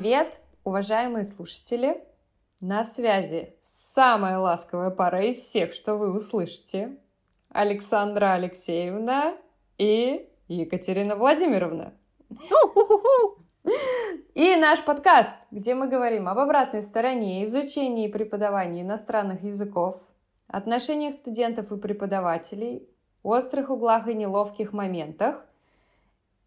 [0.00, 2.00] Привет, уважаемые слушатели!
[2.60, 6.96] На связи самая ласковая пара из всех, что вы услышите.
[7.48, 9.34] Александра Алексеевна
[9.76, 11.94] и Екатерина Владимировна.
[14.34, 20.00] И наш подкаст, где мы говорим об обратной стороне изучения и преподавания иностранных языков,
[20.46, 22.88] отношениях студентов и преподавателей,
[23.24, 25.44] острых углах и неловких моментах.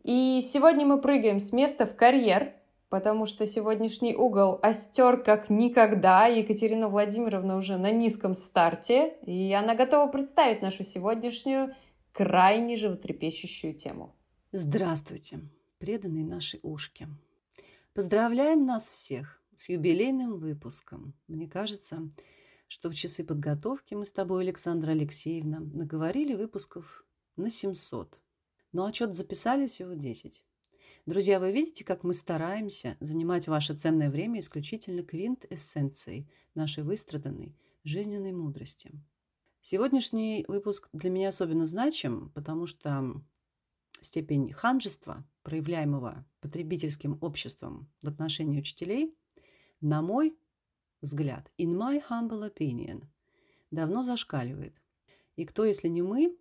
[0.03, 2.53] И сегодня мы прыгаем с места в карьер,
[2.91, 6.27] потому что сегодняшний угол остер как никогда.
[6.27, 11.73] Екатерина Владимировна уже на низком старте, и она готова представить нашу сегодняшнюю
[12.11, 14.13] крайне животрепещущую тему.
[14.51, 15.39] Здравствуйте,
[15.79, 17.07] преданные наши ушки.
[17.93, 21.13] Поздравляем нас всех с юбилейным выпуском.
[21.29, 22.09] Мне кажется,
[22.67, 27.05] что в часы подготовки мы с тобой, Александра Алексеевна, наговорили выпусков
[27.37, 28.19] на 700.
[28.73, 30.43] Но отчет записали всего 10.
[31.07, 38.31] Друзья, вы видите, как мы стараемся занимать ваше ценное время исключительно квинт-эссенцией нашей выстраданной жизненной
[38.31, 38.91] мудрости.
[39.61, 43.19] Сегодняшний выпуск для меня особенно значим, потому что
[43.99, 49.17] степень ханжества, проявляемого потребительским обществом в отношении учителей,
[49.81, 50.37] на мой
[51.01, 53.05] взгляд, in my humble opinion,
[53.71, 54.79] давно зашкаливает.
[55.35, 56.37] И кто, если не мы,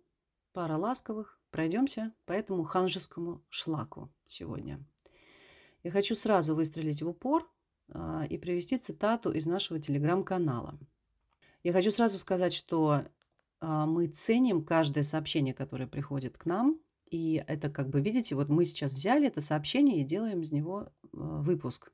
[0.53, 4.83] пара ласковых, пройдемся по этому ханжескому шлаку сегодня.
[5.83, 7.49] Я хочу сразу выстрелить в упор
[7.89, 10.79] а, и привести цитату из нашего телеграм-канала.
[11.63, 13.03] Я хочу сразу сказать, что
[13.59, 16.79] а, мы ценим каждое сообщение, которое приходит к нам,
[17.09, 20.87] и это как бы, видите, вот мы сейчас взяли это сообщение и делаем из него
[21.13, 21.91] а, выпуск.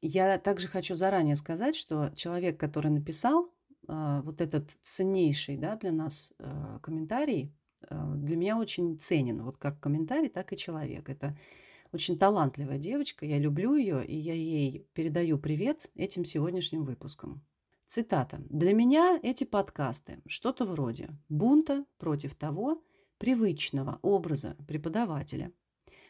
[0.00, 3.52] Я также хочу заранее сказать, что человек, который написал
[3.88, 6.34] вот этот ценнейший да, для нас
[6.82, 7.56] комментарий,
[7.90, 11.08] для меня очень ценен, вот как комментарий, так и человек.
[11.08, 11.38] Это
[11.92, 17.42] очень талантливая девочка, я люблю ее, и я ей передаю привет этим сегодняшним выпуском.
[17.86, 18.42] Цитата.
[18.50, 22.82] «Для меня эти подкасты что-то вроде бунта против того,
[23.18, 25.52] привычного образа преподавателя,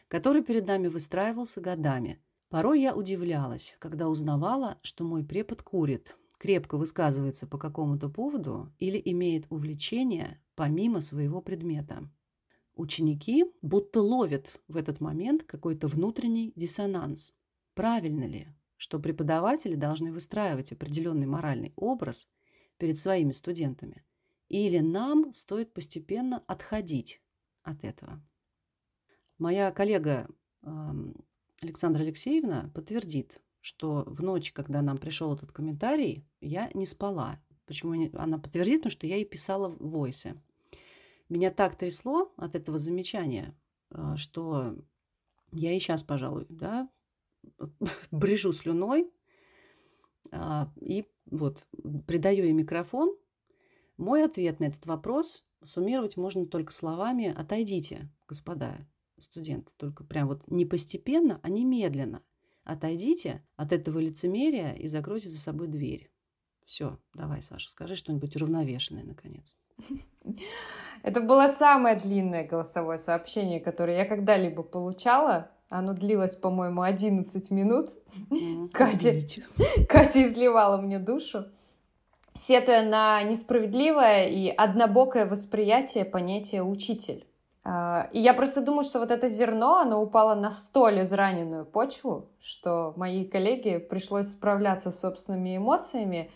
[0.07, 2.21] который перед нами выстраивался годами.
[2.49, 9.01] Порой я удивлялась, когда узнавала, что мой препод курит, крепко высказывается по какому-то поводу или
[9.05, 12.11] имеет увлечение помимо своего предмета.
[12.75, 17.33] Ученики будто ловят в этот момент какой-то внутренний диссонанс.
[17.73, 22.27] Правильно ли, что преподаватели должны выстраивать определенный моральный образ
[22.77, 24.03] перед своими студентами–
[24.49, 27.21] или нам стоит постепенно отходить
[27.63, 28.21] от этого.
[29.37, 30.27] Моя коллега
[31.61, 37.39] Александра Алексеевна подтвердит, что в ночь, когда нам пришел этот комментарий, я не спала.
[37.67, 40.35] Почему она подтвердит, потому что я ей писала в войсе.
[41.29, 43.55] Меня так трясло от этого замечания,
[43.91, 44.75] а, что
[45.51, 46.89] я и сейчас, пожалуй, да,
[48.11, 49.11] брежу слюной
[50.31, 51.65] а, и вот
[52.05, 53.15] придаю ей микрофон
[53.99, 58.87] мой ответ на этот вопрос суммировать можно только словами «отойдите, господа
[59.17, 59.73] студенты».
[59.75, 62.23] Только прям вот не постепенно, а немедленно.
[62.63, 66.09] Отойдите от этого лицемерия и закройте за собой дверь.
[66.63, 69.57] Все, давай, Саша, скажи что-нибудь уравновешенное, наконец.
[71.03, 75.49] Это было самое длинное голосовое сообщение, которое я когда-либо получала.
[75.69, 77.89] Оно длилось, по-моему, 11 минут.
[78.73, 79.13] Катя,
[79.87, 81.45] Катя изливала мне душу
[82.39, 87.25] сетуя на несправедливое и однобокое восприятие понятия «учитель».
[87.65, 92.29] А, и я просто думаю, что вот это зерно, оно упало на столь израненную почву,
[92.39, 96.31] что моей коллеге пришлось справляться с собственными эмоциями.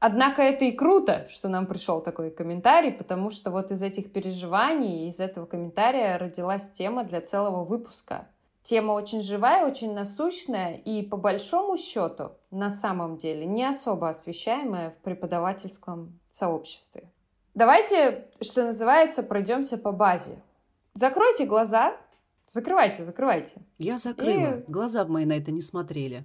[0.00, 5.08] Однако это и круто, что нам пришел такой комментарий, потому что вот из этих переживаний,
[5.08, 8.26] из этого комментария родилась тема для целого выпуска—
[8.62, 14.90] Тема очень живая, очень насущная и по большому счету на самом деле не особо освещаемая
[14.90, 17.10] в преподавательском сообществе.
[17.54, 20.42] Давайте, что называется, пройдемся по базе.
[20.94, 21.96] Закройте глаза.
[22.46, 23.62] Закрывайте, закрывайте.
[23.78, 24.58] Я закрыла.
[24.58, 24.64] И...
[24.70, 26.24] Глаза мои на это не смотрели.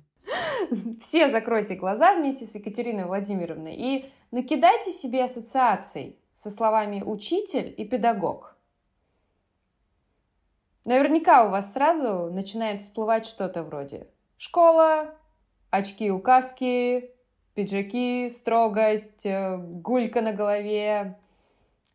[0.99, 7.85] Все закройте глаза вместе с Екатериной Владимировной и накидайте себе ассоциаций со словами «учитель» и
[7.85, 8.55] «педагог».
[10.83, 14.07] Наверняка у вас сразу начинает всплывать что-то вроде
[14.37, 15.15] школа,
[15.71, 17.11] очки-указки,
[17.55, 21.17] пиджаки, строгость, э, гулька на голове,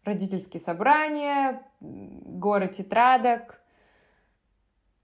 [0.05, 3.61] родительские собрания, горы тетрадок.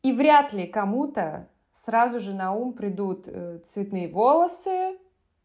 [0.03, 4.97] И вряд ли кому-то сразу же на ум придут э, цветные волосы,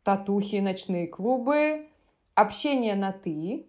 [0.04, 1.90] татухи, ночные клубы,
[2.36, 3.68] общение на «ты»,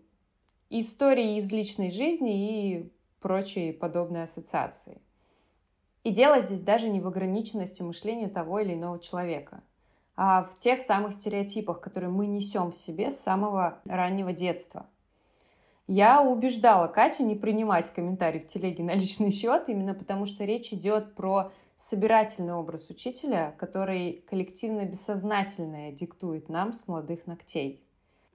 [0.70, 5.03] истории из личной жизни и прочие подобные ассоциации.
[6.05, 9.64] И дело здесь даже не в ограниченности мышления того или иного человека,
[10.14, 14.87] а в тех самых стереотипах, которые мы несем в себе с самого раннего детства.
[15.88, 20.73] Я убеждала Катю не принимать комментарий в телеге на личный счет, именно потому что речь
[20.73, 21.50] идет про
[21.82, 27.82] собирательный образ учителя, который коллективно-бессознательное диктует нам с молодых ногтей.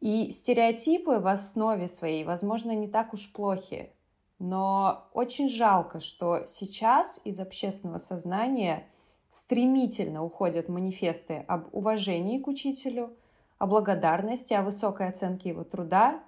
[0.02, 3.94] И стереотипы в основе своей, возможно, не так уж плохи,
[4.38, 8.86] но очень жалко, что сейчас из общественного сознания
[9.30, 13.16] стремительно уходят манифесты об уважении к учителю,
[13.60, 16.22] о благодарности, о высокой оценке его труда,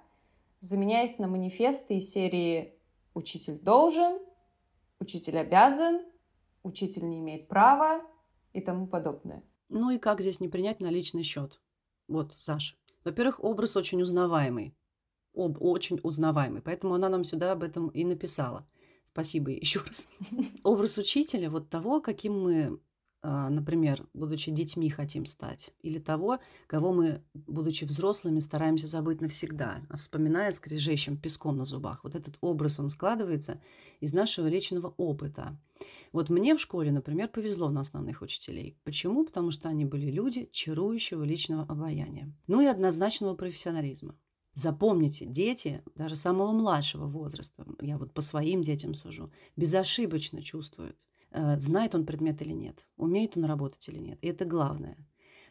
[0.60, 2.72] заменяясь на манифесты из серии
[3.12, 4.18] «Учитель должен»,
[5.00, 6.00] «Учитель обязан»,
[6.62, 8.02] «Учитель не имеет права»
[8.52, 9.42] и тому подобное.
[9.68, 11.60] Ну и как здесь не принять на личный счет?
[12.08, 12.76] Вот, Саша.
[13.04, 14.74] Во-первых, образ очень узнаваемый
[15.34, 16.62] об, очень узнаваемый.
[16.62, 18.66] Поэтому она нам сюда об этом и написала.
[19.04, 20.08] Спасибо еще раз.
[20.64, 22.80] Образ учителя, вот того, каким мы,
[23.22, 29.96] например, будучи детьми, хотим стать, или того, кого мы, будучи взрослыми, стараемся забыть навсегда, а
[29.96, 32.04] вспоминая скрежещем песком на зубах.
[32.04, 33.60] Вот этот образ, он складывается
[34.00, 35.58] из нашего личного опыта.
[36.12, 38.76] Вот мне в школе, например, повезло на основных учителей.
[38.84, 39.24] Почему?
[39.24, 42.34] Потому что они были люди чарующего личного обаяния.
[42.46, 44.16] Ну и однозначного профессионализма.
[44.54, 50.96] Запомните, дети, даже самого младшего возраста, я вот по своим детям сужу, безошибочно чувствуют,
[51.32, 54.18] знает он предмет или нет, умеет он работать или нет.
[54.22, 54.96] И это главное.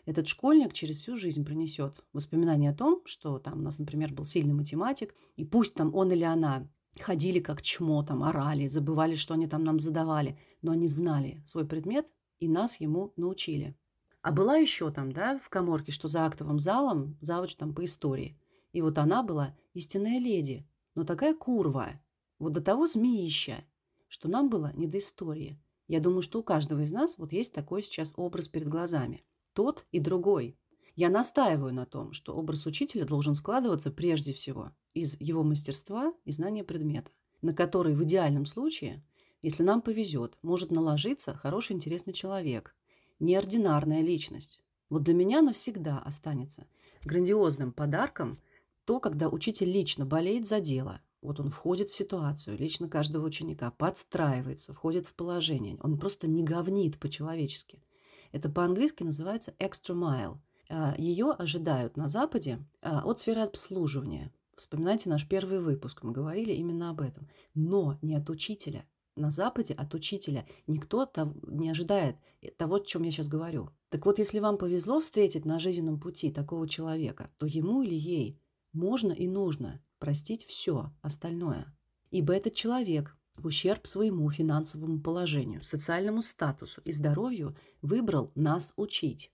[0.06, 4.26] Этот школьник через всю жизнь принесет воспоминания о том, что там у нас, например, был
[4.26, 6.68] сильный математик, и пусть там он или она
[7.00, 11.66] ходили как чмо, там орали, забывали, что они там нам задавали, но они знали свой
[11.66, 12.08] предмет
[12.40, 13.78] и нас ему научили.
[14.22, 18.40] А была еще там, да, в коморке, что за актовым залом завуч там по истории–
[18.72, 22.00] и вот она была истинная леди, но такая курва,
[22.38, 23.64] вот до того змеища,
[24.08, 25.62] что нам было не до истории.
[25.90, 29.26] Я думаю, что у каждого из нас вот есть такой сейчас образ перед глазами.
[29.52, 30.58] Тот и другой.
[30.96, 36.32] Я настаиваю на том, что образ учителя должен складываться прежде всего из его мастерства и
[36.32, 39.04] знания предмета, на который в идеальном случае,
[39.42, 42.74] если нам повезет, может наложиться хороший интересный человек,
[43.20, 44.62] неординарная личность.
[44.90, 46.68] Вот для меня навсегда останется
[47.04, 48.40] грандиозным подарком–
[48.90, 53.72] то, когда учитель лично болеет за дело, вот он входит в ситуацию, лично каждого ученика,
[53.72, 55.78] подстраивается, входит в положение.
[55.82, 57.84] Он просто не говнит по-человечески.
[58.32, 60.38] Это по-английски называется extra mile.
[60.70, 64.32] А, Ее ожидают на Западе а, от сферы обслуживания.
[64.56, 67.28] Вспоминайте наш первый выпуск, мы говорили именно об этом.
[67.54, 68.86] Но не от учителя.
[69.16, 71.10] На Западе от учителя никто
[71.48, 72.16] не ожидает
[72.58, 73.72] того, о чем я сейчас говорю.
[73.90, 78.40] Так вот, если вам повезло встретить на жизненном пути такого человека, то ему или ей
[78.72, 81.76] можно и нужно простить все остальное.
[82.12, 89.32] Ибо этот человек в ущерб своему финансовому положению, социальному статусу и здоровью выбрал нас учить.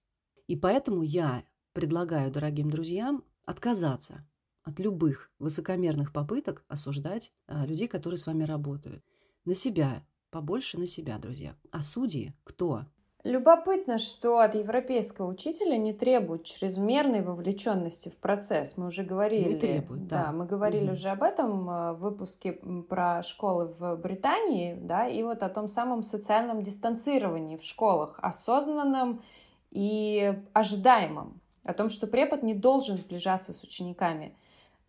[0.48, 4.28] И поэтому я предлагаю дорогим друзьям отказаться
[4.64, 9.04] от любых высокомерных попыток осуждать а, людей, которые с вами работают.
[9.46, 11.56] На себя, побольше на себя, друзья.
[11.72, 12.86] А судьи кто?
[13.25, 18.78] Любопытно, что от европейского учителя не требуют чрезмерной вовлеченности в процесс.
[18.78, 19.54] Мы уже говорили.
[19.54, 20.26] Не требуют, да.
[20.26, 20.92] да мы говорили угу.
[20.92, 22.54] уже об этом э, в выпуске
[22.88, 29.23] про школы в Британии, да, и вот о том самом социальном дистанцировании в школах, осознанном
[29.71, 31.42] и ожидаемом.
[31.64, 34.38] О том, что препод не должен сближаться с учениками.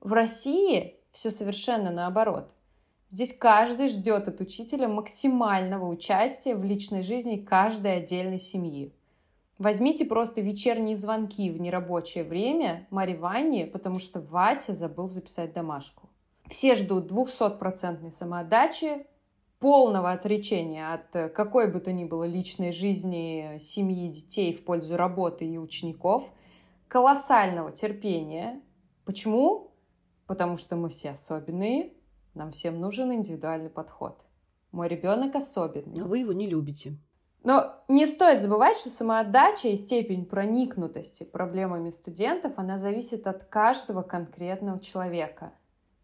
[0.00, 2.52] В России все совершенно наоборот.
[3.08, 8.92] Здесь каждый ждет от учителя максимального участия в личной жизни каждой отдельной семьи.
[9.58, 16.10] Возьмите просто вечерние звонки в нерабочее время Маре Ванне, потому что Вася забыл записать домашку.
[16.48, 19.06] Все ждут 200% самоотдачи,
[19.58, 25.46] полного отречения от какой бы то ни было личной жизни, семьи, детей в пользу работы
[25.46, 26.30] и учеников,
[26.88, 28.60] колоссального терпения.
[29.06, 29.70] Почему?
[30.26, 31.94] Потому что мы все особенные,
[32.36, 34.24] нам всем нужен индивидуальный подход.
[34.70, 36.02] Мой ребенок особенный.
[36.02, 36.98] А вы его не любите.
[37.42, 44.02] Но не стоит забывать, что самоотдача и степень проникнутости проблемами студентов, она зависит от каждого
[44.02, 45.52] конкретного человека.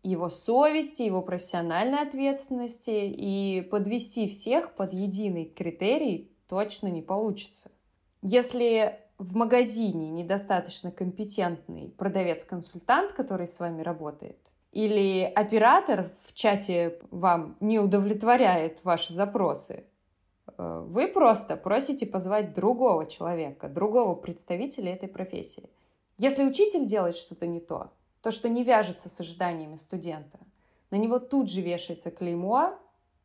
[0.03, 7.71] Его совести, его профессиональной ответственности и подвести всех под единый критерий точно не получится.
[8.23, 17.57] Если в магазине недостаточно компетентный продавец-консультант, который с вами работает, или оператор в чате вам
[17.61, 19.85] не удовлетворяет ваши запросы,
[20.59, 25.71] э, вы просто просите позвать другого человека, другого представителя этой профессии.
[26.19, 30.39] Если учитель делает что-то не то, то, что не вяжется с ожиданиями студента,
[30.91, 32.79] на него тут же вешается клеймо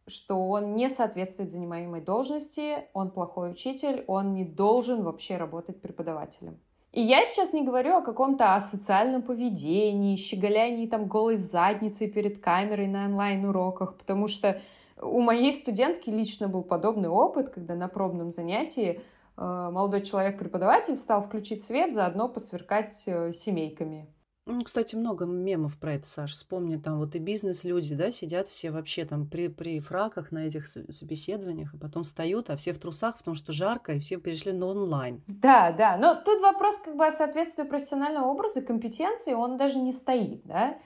[0.07, 6.59] что он не соответствует занимаемой должности, он плохой учитель, он не должен вообще работать преподавателем.
[6.97, 12.87] И я сейчас не говорю о каком-то асоциальном поведении, щеголянии там голой задницей перед камерой
[12.87, 14.59] на онлайн-уроках, потому что
[14.99, 18.99] у моей студентки лично был подобный опыт, когда на пробном занятии
[19.37, 24.07] э, молодой человек-преподаватель стал включить свет, заодно посверкать э, семейками.
[24.49, 26.31] Ну, кстати, много мемов про это, Саш.
[26.31, 30.67] Вспомни, там вот и бизнес-люди, да, сидят все вообще там при, при фраках на этих
[30.67, 34.67] собеседованиях, а потом встают, а все в трусах, потому что жарко, и все перешли на
[34.67, 35.21] онлайн.
[35.27, 35.97] Да, да.
[35.97, 40.77] Но тут вопрос как бы о соответствии профессионального образа, компетенции, он даже не стоит, да.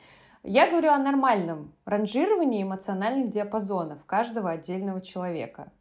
[0.42, 5.72] Я говорю о нормальном ранжировании эмоциональных диапазонов каждого отдельного человека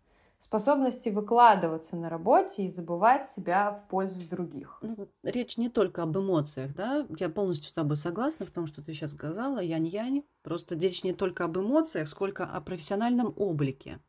[0.41, 4.79] способности выкладываться на работе и забывать себя в пользу других.
[4.81, 8.83] Ну, речь не только об эмоциях, да, я полностью с тобой согласна в том, что
[8.83, 14.01] ты сейчас сказала, янь-янь, просто речь не только об эмоциях, сколько о профессиональном облике.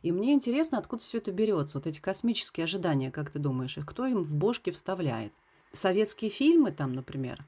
[0.00, 3.84] И мне интересно, откуда все это берется, вот эти космические ожидания, как ты думаешь, их
[3.84, 5.34] кто им в бошки вставляет?
[5.72, 7.44] Советские фильмы там, например,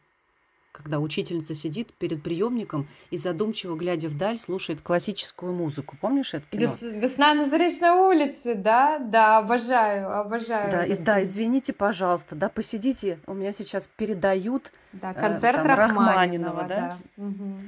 [0.76, 5.96] когда учительница сидит перед приемником и задумчиво, глядя вдаль, слушает классическую музыку.
[6.00, 6.60] Помнишь это кино?
[6.60, 8.98] Вес, «Весна на Заречной улице», да?
[8.98, 10.70] Да, обожаю, обожаю.
[10.70, 15.62] Да, из, да, извините, пожалуйста, да, посидите, у меня сейчас передают да, э, концерт э,
[15.62, 16.98] там, Рахманинова, Рахманинова, да?
[17.16, 17.24] да.
[17.24, 17.60] Угу.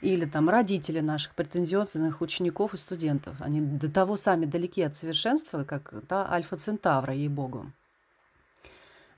[0.00, 3.36] Или там родители наших претензионных учеников и студентов.
[3.40, 7.70] Они до того сами далеки от совершенства, как та Альфа-Центавра, ей-богу.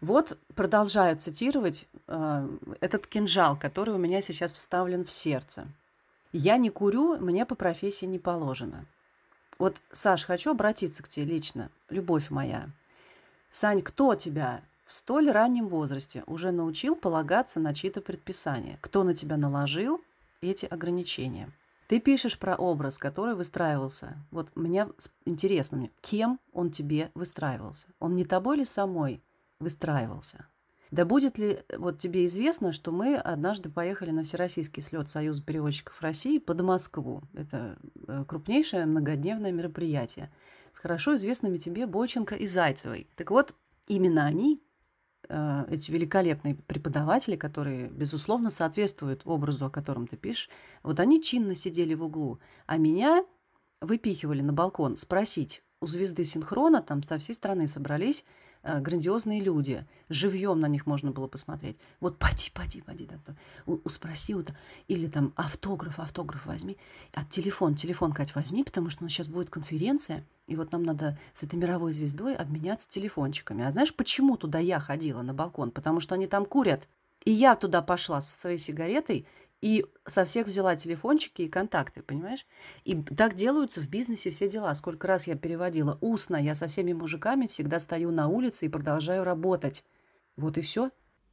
[0.00, 2.48] Вот продолжаю цитировать э,
[2.80, 5.66] этот кинжал, который у меня сейчас вставлен в сердце.
[6.32, 8.86] Я не курю, мне по профессии не положено.
[9.58, 12.68] Вот, Саш, хочу обратиться к тебе лично, любовь моя.
[13.50, 18.78] Сань, кто тебя в столь раннем возрасте уже научил полагаться на чьи-то предписания?
[18.80, 20.00] Кто на тебя наложил
[20.40, 21.50] эти ограничения?
[21.88, 24.16] Ты пишешь про образ, который выстраивался.
[24.30, 24.86] Вот мне
[25.24, 27.88] интересно, кем он тебе выстраивался?
[27.98, 29.22] Он не тобой ли самой
[29.60, 30.46] выстраивался.
[30.90, 36.00] Да будет ли вот тебе известно, что мы однажды поехали на Всероссийский слет Союза переводчиков
[36.00, 37.22] России под Москву.
[37.34, 40.30] Это э, крупнейшее многодневное мероприятие
[40.72, 43.08] с хорошо известными тебе Боченко и Зайцевой.
[43.16, 43.54] Так вот,
[43.86, 44.62] именно они,
[45.28, 50.48] э, эти великолепные преподаватели, которые, безусловно, соответствуют образу, о котором ты пишешь,
[50.82, 53.26] вот они чинно сидели в углу, а меня
[53.82, 59.86] выпихивали на балкон спросить, у звезды синхрона там со всей страны собрались Э, грандиозные люди.
[60.08, 61.76] Живьем на них можно было посмотреть.
[62.00, 63.18] Вот поди, поди, поди, да,
[63.66, 64.52] у, у спроси, вот,
[64.86, 66.76] или там автограф, автограф возьми.
[67.12, 71.18] А телефон, телефон, Кать, возьми, потому что у сейчас будет конференция, и вот нам надо
[71.32, 73.64] с этой мировой звездой обменяться телефончиками.
[73.64, 75.70] А знаешь, почему туда я ходила на балкон?
[75.70, 76.88] Потому что они там курят.
[77.24, 79.26] И я туда пошла со своей сигаретой
[79.60, 82.46] и со всех взяла телефончики и контакты, понимаешь?
[82.84, 84.72] И так делаются в бизнесе все дела.
[84.74, 89.24] Сколько раз я переводила устно, я со всеми мужиками всегда стою на улице и продолжаю
[89.24, 89.84] работать.
[90.36, 90.90] Вот и все.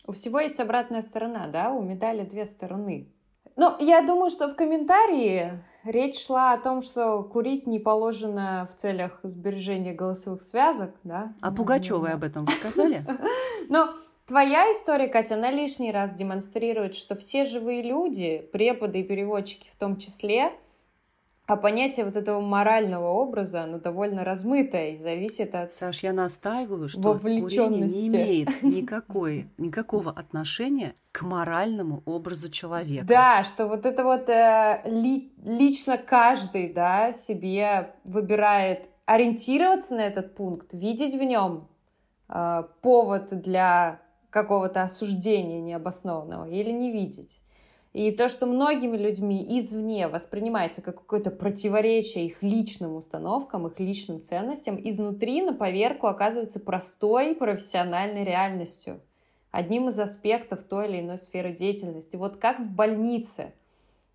[0.08, 1.72] У всего есть обратная сторона, да?
[1.72, 3.08] У медали две стороны.
[3.56, 8.76] Ну, я думаю, что в комментарии речь шла о том, что курить не положено в
[8.76, 11.34] целях сбережения голосовых связок, да?
[11.42, 13.06] А Пугачевой об этом вы сказали?
[13.68, 13.88] Ну,
[14.26, 19.76] Твоя история, Катя, она лишний раз демонстрирует, что все живые люди, преподы и переводчики в
[19.76, 20.52] том числе,
[21.46, 26.90] а понятие вот этого морального образа, оно довольно размытое и зависит от Саш, я настаиваю,
[26.90, 33.06] что вовлеченности не имеет никакой, никакого отношения к моральному образу человека.
[33.06, 40.34] Да, что вот это вот э, ли, лично каждый, да, себе выбирает ориентироваться на этот
[40.34, 41.68] пункт, видеть в нем
[42.28, 44.02] э, повод для
[44.36, 47.42] какого-то осуждения необоснованного или не видеть.
[47.94, 54.22] И то, что многими людьми извне воспринимается как какое-то противоречие их личным установкам, их личным
[54.22, 59.00] ценностям, изнутри на поверку оказывается простой профессиональной реальностью,
[59.52, 62.18] одним из аспектов той или иной сферы деятельности.
[62.18, 63.54] Вот как в больнице,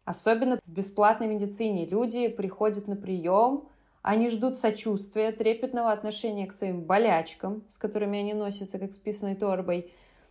[0.04, 3.64] особенно в бесплатной медицине, люди приходят на прием,
[4.02, 9.34] они ждут сочувствия, трепетного отношения к своим болячкам, с которыми они носятся как с писаной
[9.34, 9.90] торбой,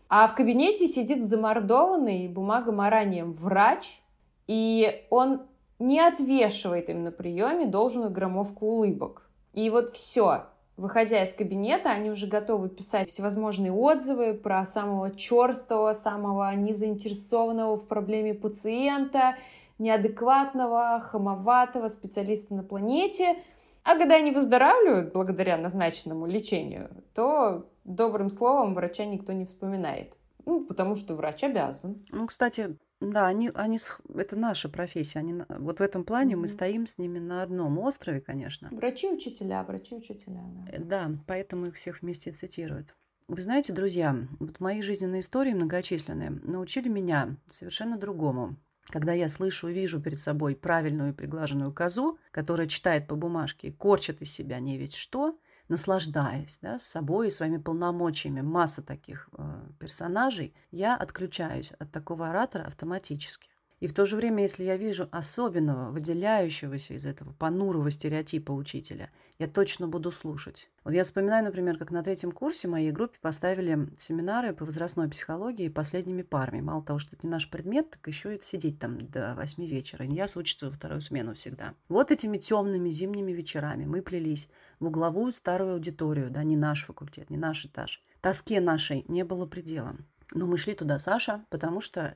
[0.10, 4.02] а в кабинете сидит замордованный бумагоморанием врач,
[4.48, 5.44] и он
[5.78, 9.30] не отвешивает им на приеме должную громовку улыбок.
[9.54, 10.46] И вот все.
[10.78, 17.86] Выходя из кабинета, они уже готовы писать всевозможные отзывы про самого черстого, самого незаинтересованного в
[17.86, 19.36] проблеме пациента,
[19.78, 23.36] неадекватного, хамоватого специалиста на планете.
[23.84, 30.16] А когда они выздоравливают благодаря назначенному лечению, то добрым словом врача никто не вспоминает.
[30.46, 32.04] Ну, потому что врач обязан.
[32.12, 33.78] Ну, кстати, Да, они, они,
[34.16, 35.20] это наша профессия.
[35.20, 36.38] Они, вот в этом плане mm-hmm.
[36.38, 38.68] мы стоим с ними на одном острове, конечно.
[38.72, 40.72] Врачи-учителя, врачи-учителя, да.
[40.72, 42.96] Э, да, поэтому их всех вместе цитируют.
[43.30, 48.56] Вы знаете, друзья, вот мои жизненные истории многочисленные научили меня совершенно другому.
[48.88, 53.68] Когда я слышу и вижу перед собой правильную и приглаженную козу, которая читает по бумажке
[53.68, 55.38] и корчит из себя не ведь что,
[55.70, 59.44] наслаждаясь да, собой и своими полномочиями, масса таких э,
[59.80, 63.50] персонажей, я отключаюсь от такого оратора автоматически.
[63.80, 69.10] И в то же время, если я вижу особенного, выделяющегося из этого понурого стереотипа учителя,
[69.38, 70.70] я точно буду слушать.
[70.84, 75.70] Вот я вспоминаю, например, как на третьем курсе моей группе поставили семинары по возрастной психологии
[75.70, 76.60] последними парами.
[76.60, 80.06] Мало того, что это не наш предмет, так еще и сидеть там до восьми вечера.
[80.06, 81.74] И я учится во вторую смену всегда.
[81.88, 87.30] Вот этими темными зимними вечерами мы плелись в угловую старую аудиторию, да, не наш факультет,
[87.30, 88.04] не наш этаж.
[88.20, 89.96] Тоске нашей не было предела.
[90.34, 92.16] Но мы шли туда, Саша, потому что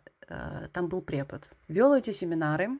[0.73, 1.47] там был препод.
[1.67, 2.79] Вел эти семинары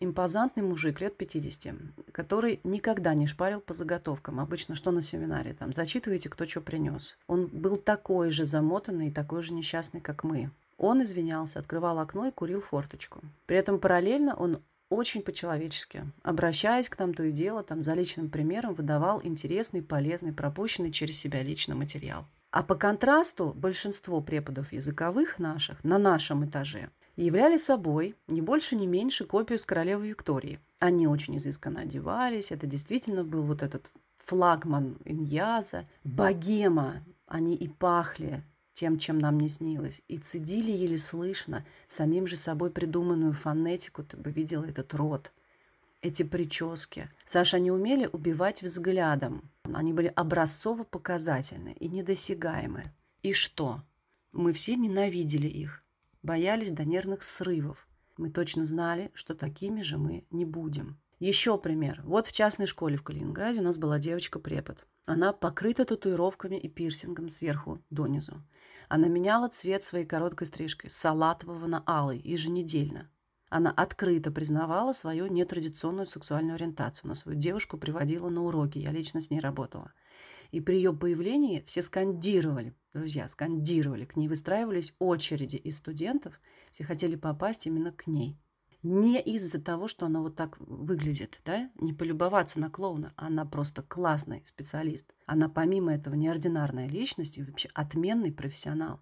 [0.00, 1.74] импозантный мужик лет 50,
[2.12, 4.40] который никогда не шпарил по заготовкам.
[4.40, 5.54] Обычно что на семинаре?
[5.54, 7.16] Там зачитываете, кто что принес.
[7.26, 10.50] Он был такой же замотанный и такой же несчастный, как мы.
[10.76, 13.20] Он извинялся, открывал окно и курил форточку.
[13.46, 18.30] При этом параллельно он очень по-человечески, обращаясь к нам то и дело, там за личным
[18.30, 22.24] примером выдавал интересный, полезный, пропущенный через себя личный материал.
[22.50, 28.86] А по контрасту большинство преподов языковых наших на нашем этаже являли собой не больше, не
[28.86, 30.60] меньше копию с королевы Виктории.
[30.78, 33.84] Они очень изысканно одевались, это действительно был вот этот
[34.18, 41.66] флагман Иньяза, богема, они и пахли тем, чем нам не снилось, и цедили еле слышно
[41.88, 45.32] самим же собой придуманную фонетику, ты бы видела этот рот,
[46.00, 47.10] эти прически.
[47.26, 49.50] Саша, они умели убивать взглядом.
[49.76, 52.92] Они были образцово-показательны и недосягаемы.
[53.22, 53.82] И что?
[54.32, 55.82] Мы все ненавидели их,
[56.22, 57.86] боялись до нервных срывов.
[58.16, 60.98] Мы точно знали, что такими же мы не будем.
[61.18, 62.00] Еще пример.
[62.04, 64.86] Вот в частной школе в Калининграде у нас была девочка-препод.
[65.04, 68.42] Она покрыта татуировками и пирсингом сверху донизу.
[68.88, 73.10] Она меняла цвет своей короткой стрижкой с салатового на алый еженедельно.
[73.50, 77.06] Она открыто признавала свою нетрадиционную сексуальную ориентацию.
[77.06, 78.78] Она свою девушку приводила на уроки.
[78.78, 79.92] Я лично с ней работала.
[80.50, 84.04] И при ее появлении все скандировали, друзья, скандировали.
[84.04, 86.40] К ней выстраивались очереди из студентов.
[86.72, 88.38] Все хотели попасть именно к ней.
[88.82, 93.12] Не из-за того, что она вот так выглядит, да, не полюбоваться на клоуна.
[93.16, 95.12] Она просто классный специалист.
[95.26, 99.00] Она помимо этого неординарная личность и вообще отменный профессионал.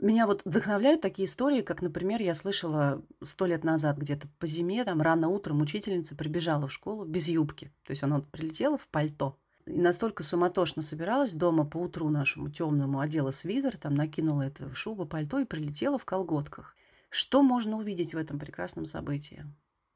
[0.00, 4.82] Меня вот вдохновляют такие истории, как, например, я слышала сто лет назад где-то по зиме,
[4.84, 7.70] там рано утром учительница прибежала в школу без юбки.
[7.84, 9.36] То есть она вот прилетела в пальто.
[9.66, 15.04] И настолько суматошно собиралась дома по утру нашему темному, одела свитер, там накинула это шубу,
[15.04, 16.74] пальто и прилетела в колготках.
[17.10, 19.44] Что можно увидеть в этом прекрасном событии?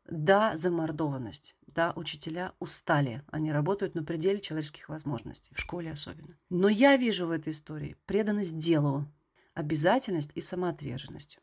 [0.06, 1.56] Да, замордованность.
[1.66, 3.22] Да, учителя устали.
[3.28, 6.36] Они работают на пределе человеческих возможностей, в школе особенно.
[6.50, 9.06] Но я вижу в этой истории преданность делу,
[9.54, 11.38] обязательность и самоотверженность.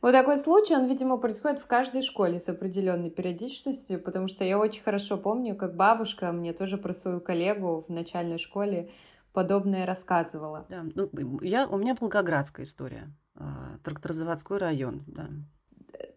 [0.00, 4.58] Вот такой случай, он, видимо, происходит в каждой школе с определенной периодичностью, потому что я
[4.58, 8.90] очень хорошо помню, как бабушка мне тоже про свою коллегу в начальной школе
[9.32, 10.66] подобное рассказывала.
[10.68, 11.10] Да, ну,
[11.42, 15.28] я, у меня волгоградская история, а, тракторозаводской район, да.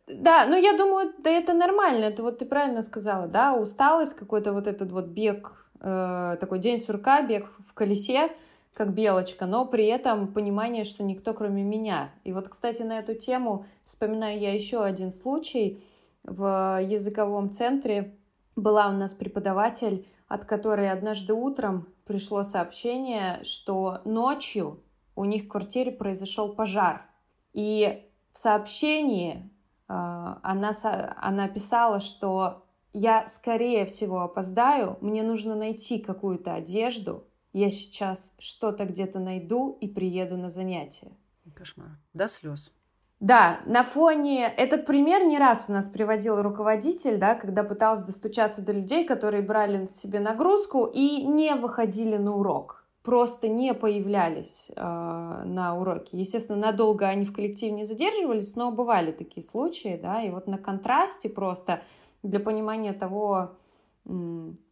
[0.08, 4.54] Да, ну я думаю, да это нормально, это вот ты правильно сказала, да, усталость, какой-то
[4.54, 8.32] вот этот вот бег, э, такой день сурка, бег в колесе,
[8.74, 12.12] как белочка, но при этом понимание, что никто кроме меня.
[12.24, 15.84] И вот, кстати, на эту тему вспоминаю я еще один случай.
[16.24, 18.16] В языковом центре
[18.56, 24.82] была у нас преподаватель, от которой однажды утром пришло сообщение, что ночью
[25.16, 27.06] у них в квартире произошел пожар.
[27.54, 29.50] И в сообщении
[29.90, 30.72] э, она,
[31.18, 38.86] она писала, что я скорее всего опоздаю, мне нужно найти какую-то одежду, я сейчас что-то
[38.86, 41.12] где-то найду и приеду на занятия.
[41.56, 42.00] Кошмар.
[42.14, 42.72] До слез.
[43.20, 44.48] Да, на фоне...
[44.48, 49.44] Этот пример не раз у нас приводил руководитель, да, когда пытался достучаться до людей, которые
[49.44, 56.18] брали на себе нагрузку и не выходили на урок, просто не появлялись э, на уроке.
[56.18, 60.58] Естественно, надолго они в коллективе не задерживались, но бывали такие случаи, да, и вот на
[60.58, 61.84] контрасте просто
[62.24, 63.52] для понимания того,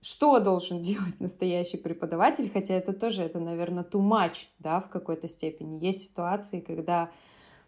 [0.01, 5.27] что должен делать настоящий преподаватель, хотя это тоже, это, наверное, too much, да, в какой-то
[5.27, 5.83] степени.
[5.83, 7.11] Есть ситуации, когда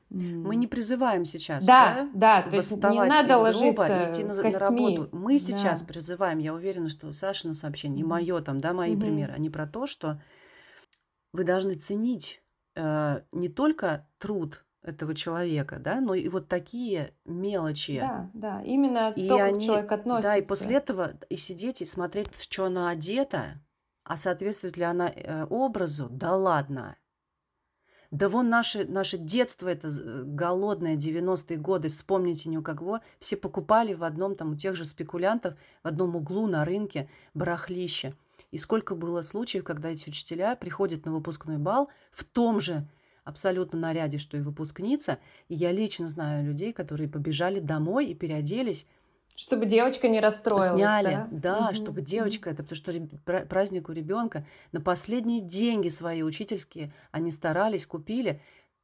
[0.09, 4.59] мы не призываем сейчас, да, да, да то есть не надо ложиться идти на, на
[4.59, 5.09] работу.
[5.13, 5.87] Мы сейчас да.
[5.87, 9.49] призываем, я уверена, что Саша на сообщение, и мое там, да, мои mm примеры, они
[9.49, 10.21] про то, что
[11.31, 12.43] вы должны ценить
[12.75, 17.99] э, не только труд этого человека, да, но и вот такие мелочи.
[17.99, 20.31] Да, да, именно и то, как они, человек относится.
[20.31, 23.61] Да, и после этого и сидеть и смотреть, в что она одета,
[24.03, 26.97] а соответствует ли она э, образу, да ладно.
[28.09, 29.89] Да вон наше, наше детство, это
[30.25, 34.83] голодное 90-е годы, вспомните ни у кого, все покупали в одном, там, у тех же
[34.83, 38.13] спекулянтов, в одном углу на рынке барахлище.
[38.49, 42.85] И сколько было случаев, когда эти учителя приходят на выпускной бал в том же
[43.23, 45.19] абсолютно наряде, что и выпускница.
[45.47, 48.87] И я лично знаю людей, которые побежали домой и переоделись.
[49.35, 51.29] Чтобы девочка не расстроилась, Сняли, да?
[51.31, 51.75] да, угу.
[51.75, 57.85] чтобы девочка, это потому что праздник у ребенка на последние деньги свои учительские они старались,
[57.85, 58.41] купили,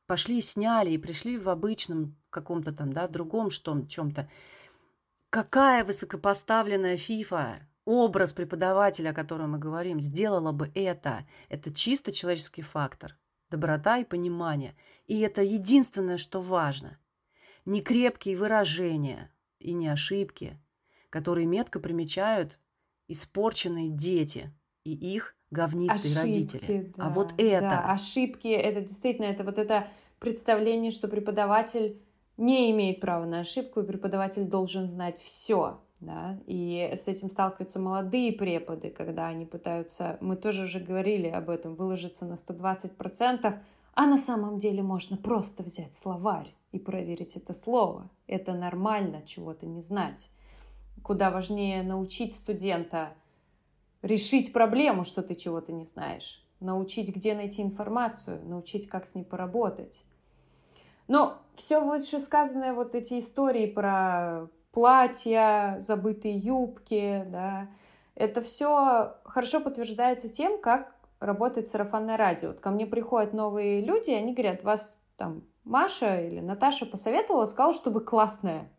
[0.08, 4.30] пошли, сняли и пришли в обычном каком-то там, да, другом что чем-то.
[5.30, 11.28] Какая высокопоставленная фифа, образ преподавателя, о котором мы говорим, сделала бы это.
[11.50, 13.18] Это чисто человеческий фактор
[13.50, 14.76] доброта и понимание.
[15.06, 17.00] И это единственное, что важно.
[17.66, 20.60] Не крепкие выражения и не ошибки,
[21.10, 22.60] которые метко примечают
[23.08, 26.94] испорченные дети и их говнистые ошибки, родители.
[26.96, 27.62] Да, а вот это...
[27.62, 29.88] Да, ошибки, это действительно, это вот это
[30.20, 32.02] представление, что преподаватель
[32.38, 35.82] не имеет права на ошибку, и преподаватель должен знать все.
[36.00, 36.38] Да?
[36.46, 41.76] И с этим сталкиваются молодые преподы, когда они пытаются, мы тоже уже говорили об этом,
[41.76, 43.60] выложиться на 120%,
[43.94, 48.10] а на самом деле можно просто взять словарь и проверить это слово.
[48.28, 50.30] Это нормально чего-то не знать.
[51.02, 53.16] Куда важнее научить студента
[54.04, 59.24] решить проблему, что ты чего-то не знаешь, научить, где найти информацию, научить, как с ней
[59.24, 60.04] поработать.
[61.08, 67.68] Но все вышесказанное, вот эти истории про платья, забытые юбки, да,
[68.14, 72.50] это все хорошо подтверждается тем, как работает сарафанное радио.
[72.50, 77.46] Вот ко мне приходят новые люди, и они говорят, вас там Маша или Наташа посоветовала,
[77.46, 78.70] сказала, что вы классная.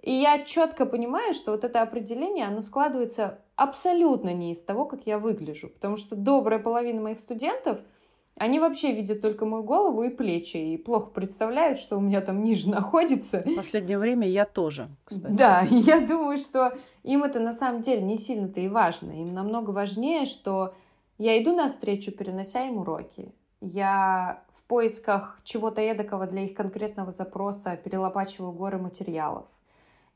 [0.00, 5.08] И я четко понимаю, что вот это определение, оно складывается абсолютно не из того, как
[5.08, 5.70] я выгляжу.
[5.70, 7.80] Потому что добрая половина моих студентов—
[8.36, 12.42] они вообще видят только мою голову и плечи и плохо представляют, что у меня там
[12.42, 13.42] ниже находится.
[13.44, 15.32] В последнее время я тоже, кстати.
[15.32, 19.12] Да, я думаю, что им это на самом деле не сильно-то и важно.
[19.12, 20.74] Им намного важнее, что
[21.18, 23.32] я иду навстречу, перенося им уроки.
[23.60, 29.46] Я в поисках чего-то эдакого для их конкретного запроса перелопачиваю горы материалов.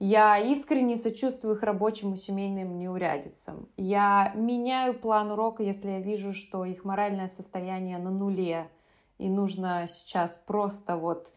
[0.00, 3.68] Я искренне сочувствую их рабочим и семейным неурядицам.
[3.76, 8.70] Я меняю план урока, если я вижу, что их моральное состояние на нуле,
[9.18, 11.32] и нужно сейчас просто вот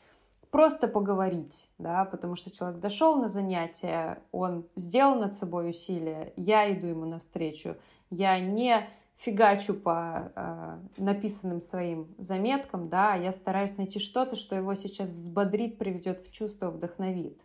[0.52, 6.72] просто поговорить, да, потому что человек дошел на занятие, он сделал над собой усилия, я
[6.72, 7.78] иду ему навстречу,
[8.10, 14.76] я не фигачу по э, написанным своим заметкам, да, я стараюсь найти что-то, что его
[14.76, 17.40] сейчас взбодрит, приведет в чувство, вдохновит.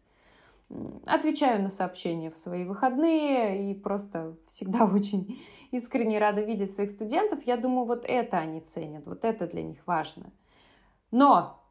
[1.04, 7.46] Отвечаю на сообщения в свои выходные и просто всегда очень искренне рада видеть своих студентов.
[7.46, 10.32] Я думаю, вот это они ценят, вот это для них важно.
[11.12, 11.62] Но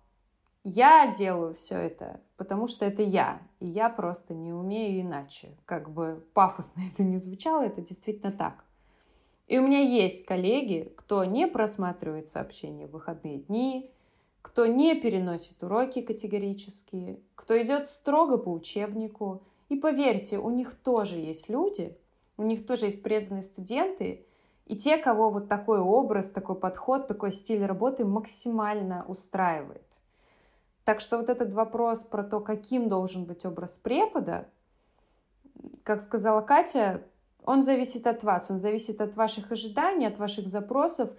[0.64, 5.58] я делаю все это, потому что это я, и я просто не умею иначе.
[5.66, 8.66] Как бы пафосно это не звучало, это действительно так.
[9.48, 13.92] И у меня есть коллеги, кто не просматривает сообщения в выходные дни,
[14.46, 19.42] кто не переносит уроки категорически, кто идет строго по учебнику.
[19.70, 21.98] И поверьте, у них тоже есть люди,
[22.38, 24.28] у них тоже есть преданные студенты,
[24.68, 29.88] и те, кого вот такой образ, такой подход, такой стиль работы максимально устраивает.
[30.84, 34.48] Так что вот этот вопрос про то, каким должен быть образ препода,
[35.82, 37.02] как сказала Катя,
[37.44, 41.10] он зависит от вас, он зависит от ваших ожиданий, от ваших запросов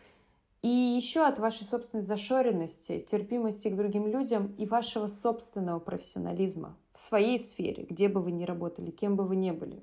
[0.66, 6.98] и еще от вашей собственной зашоренности, терпимости к другим людям и вашего собственного профессионализма в
[6.98, 9.80] своей сфере, где бы вы ни работали, кем бы вы ни были.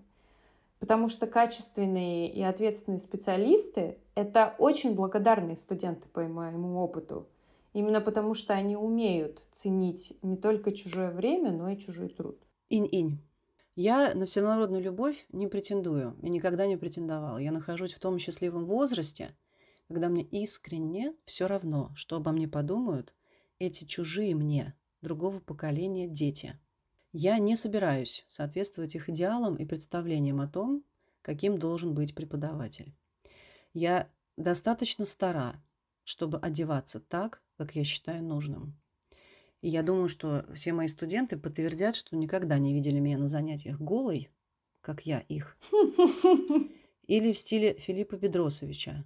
[0.79, 7.29] Потому что качественные и ответственные специалисты— это очень благодарные студенты, по моему опыту.
[7.71, 12.37] Именно потому что они умеют ценить не только чужое время, но и чужой труд.
[12.69, 13.19] Инь-инь.
[13.77, 17.37] Я на всенародную любовь не претендую и никогда не претендовала.
[17.37, 19.33] Я нахожусь в том счастливом возрасте,
[19.93, 23.13] когда мне искренне все равно, что обо мне подумают
[23.59, 26.59] эти чужие мне, другого поколения дети.
[27.11, 30.83] Я не собираюсь соответствовать их идеалам и представлениям о том,
[31.21, 32.95] каким должен быть преподаватель.
[33.75, 35.61] Я достаточно стара,
[36.05, 38.75] чтобы одеваться так, как я считаю нужным.
[39.61, 43.79] И я думаю, что все мои студенты подтвердят, что никогда не видели меня на занятиях
[43.79, 44.31] голой,
[44.81, 45.55] как я их.
[47.05, 49.05] Или в стиле Филиппа Бедросовича,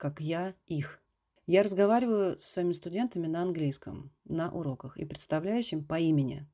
[0.00, 0.98] как я их.
[1.46, 6.48] Я разговариваю со своими студентами на английском, на уроках, и представляюсь им по имени.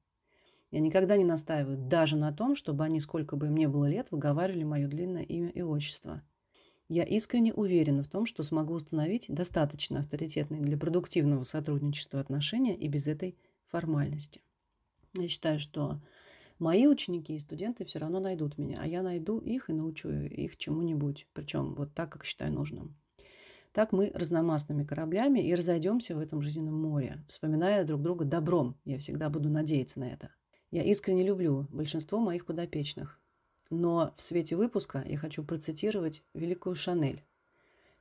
[0.72, 4.09] Я никогда не настаиваю даже на том, чтобы они, сколько бы им ни было лет,
[4.11, 6.22] выговаривали мое длинное имя и отчество.
[6.88, 12.88] Я искренне уверена в том, что смогу установить достаточно авторитетные для продуктивного сотрудничества отношения и
[12.88, 13.37] без этой
[13.68, 14.40] формальности.
[15.14, 16.00] Я считаю, что
[16.59, 20.56] мои ученики и студенты все равно найдут меня, а я найду их и научу их
[20.56, 22.96] чему-нибудь, причем вот так, как считаю нужным.
[23.77, 28.75] Так мы разномастными кораблями и разойдемся в этом жизненном море, вспоминая друг друга добром.
[28.87, 30.31] Я всегда буду надеяться на это.
[30.71, 33.21] Я искренне люблю большинство моих подопечных.
[33.69, 37.23] Но в свете выпуска я хочу процитировать великую Шанель.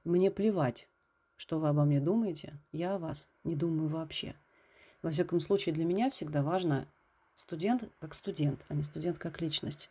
[0.06, 0.88] «Мне плевать,
[1.36, 4.34] что вы обо мне думаете, я о вас не думаю вообще.
[5.02, 6.88] Во всяком случае, для меня всегда важно
[7.34, 9.90] студент как студент, а не студент как личность.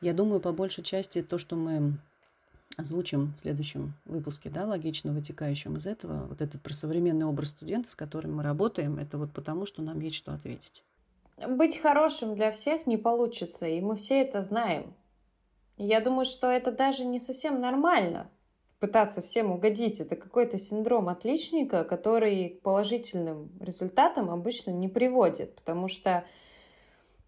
[0.00, 1.98] Я думаю, по большей части, то, что мы
[2.76, 7.88] озвучим в следующем выпуске, да, логично вытекающем из этого, вот этот про современный образ студента,
[7.88, 10.82] с которым мы работаем, это вот потому, что нам есть что ответить.
[11.48, 14.94] Быть хорошим для всех не получится, и мы все это знаем.
[15.76, 18.30] Я думаю, что это даже не совсем нормально
[18.78, 20.00] пытаться всем угодить.
[20.00, 26.24] Это какой-то синдром отличника, который к положительным результатам обычно не приводит, потому что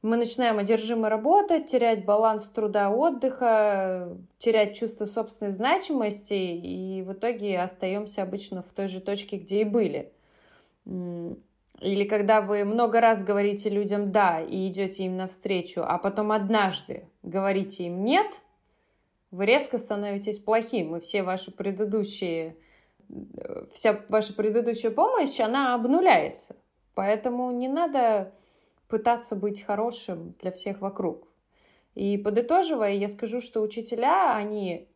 [0.04, 8.22] мы начинаем одержимо работать, терять баланс труда-отдыха, терять чувство собственной значимости, и в итоге остаемся
[8.22, 10.12] обычно в той же точке, где и были.
[10.84, 17.08] Или когда вы много раз говорите людям «да» и идете им навстречу, а потом однажды
[17.22, 18.42] говорите им «нет»,
[19.30, 22.56] вы резко становитесь плохим, и все ваши предыдущие,
[23.72, 26.56] вся ваша предыдущая помощь, она обнуляется.
[26.94, 28.34] Поэтому не надо
[28.88, 31.29] пытаться быть хорошим для всех вокруг.
[31.94, 34.88] И подытоживая, я скажу, что учителя, они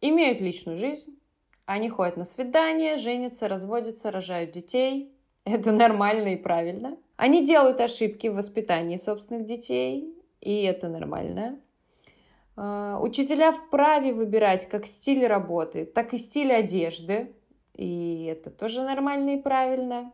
[0.00, 1.18] имеют личную жизнь,
[1.66, 5.12] они ходят на свидания, женятся, разводятся, рожают детей.
[5.44, 6.96] Это нормально и правильно.
[7.16, 11.60] Они делают ошибки в воспитании собственных детей, и это нормально.
[12.56, 17.32] А, учителя вправе выбирать как стиль работы, так и стиль одежды,
[17.74, 20.12] и это тоже нормально и правильно.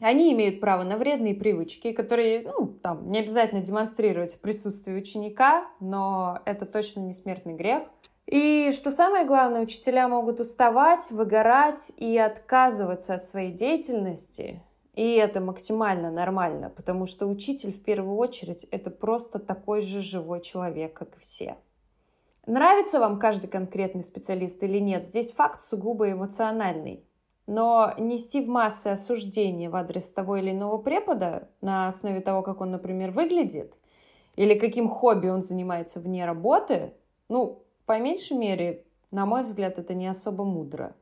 [0.00, 5.66] Они имеют право на вредные привычки, которые, ну, там, не обязательно демонстрировать в присутствии ученика,
[5.78, 7.82] но это точно не смертный грех.
[8.26, 14.62] И что самое главное, учителя могут уставать, выгорать и отказываться от своей деятельности.
[14.94, 20.40] И это максимально нормально, потому что учитель в первую очередь это просто такой же живой
[20.40, 21.56] человек, как и все.
[22.46, 27.04] Нравится вам каждый конкретный специалист или нет, здесь факт сугубо эмоциональный.
[27.46, 32.60] Но нести в массы осуждения в адрес того или иного препода на основе того, как
[32.60, 33.74] он, например, выглядит,
[34.36, 36.94] или каким хобби он занимается вне работы,
[37.28, 40.94] ну, по меньшей мере, на мой взгляд, это не особо мудро.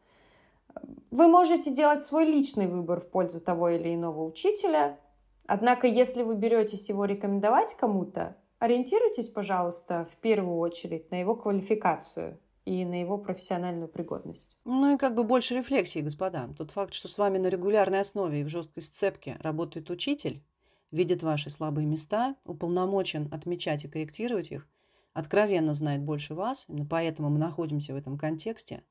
[1.10, 4.98] Вы можете делать свой личный выбор в пользу того или иного учителя,
[5.46, 12.38] однако если вы беретесь его рекомендовать кому-то, ориентируйтесь, пожалуйста, в первую очередь на его квалификацию–
[12.68, 14.58] и на его профессиональную пригодность.
[14.66, 16.50] Ну и как бы больше рефлексии, господа.
[16.58, 20.42] Тот факт, что с вами на регулярной основе и в жесткой сцепке работает учитель,
[20.90, 24.68] видит ваши слабые места, уполномочен отмечать и корректировать их,
[25.14, 28.82] откровенно знает больше вас, именно поэтому мы находимся в этом контексте.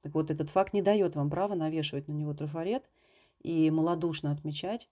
[0.00, 2.88] Так вот, этот факт не дает вам права навешивать на него трафарет
[3.42, 4.88] и малодушно отмечать,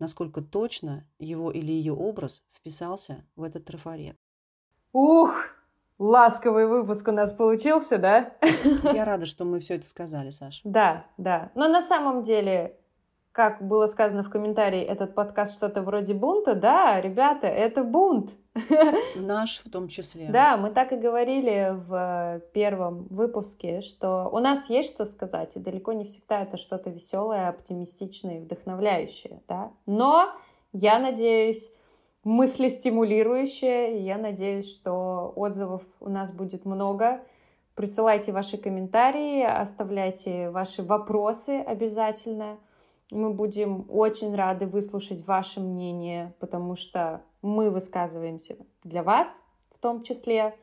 [0.00, 4.18] насколько точно его или ее образ вписался в этот трафарет.
[4.92, 5.61] Ух!
[6.02, 8.32] Ласковый выпуск у нас получился, да?
[8.92, 10.60] Я рада, что мы все это сказали, Саша.
[10.64, 11.50] Да, да.
[11.54, 12.76] Но на самом деле,
[13.30, 18.32] как было сказано в комментарии, этот подкаст что-то вроде бунта, да, ребята, это бунт.
[19.14, 20.28] Наш в том числе.
[20.28, 25.60] Да, мы так и говорили в первом выпуске, что у нас есть что сказать, и
[25.60, 29.70] далеко не всегда это что-то веселое, оптимистичное и вдохновляющее, да.
[29.86, 30.32] Но
[30.72, 31.70] я надеюсь,
[32.24, 34.04] мыслестимулирующее.
[34.04, 37.22] Я надеюсь, что отзывов у нас будет много.
[37.74, 42.58] Присылайте ваши комментарии, оставляйте ваши вопросы обязательно.
[43.10, 50.02] Мы будем очень рады выслушать ваше мнение, потому что мы высказываемся для вас в том
[50.02, 50.54] числе.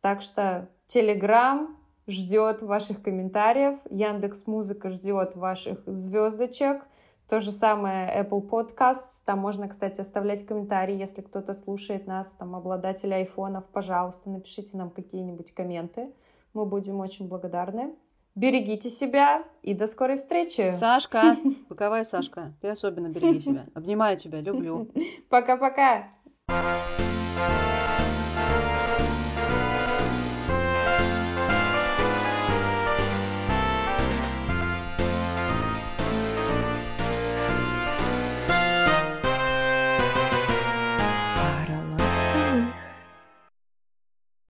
[0.00, 6.86] Так что Телеграм ждет ваших комментариев, Яндекс Музыка ждет ваших звездочек–
[7.28, 9.22] то же самое Apple Podcasts.
[9.24, 13.64] Там можно, кстати, оставлять комментарии, если кто-то слушает нас, там, обладатели айфонов.
[13.66, 16.12] Пожалуйста, напишите нам какие-нибудь комменты.
[16.54, 17.94] Мы будем очень благодарны.
[18.36, 20.68] Берегите себя и до скорой встречи.
[20.68, 21.36] Сашка,
[21.68, 23.66] боковая Сашка, ты особенно береги себя.
[23.74, 24.88] Обнимаю тебя, люблю.
[25.28, 26.08] Пока-пока.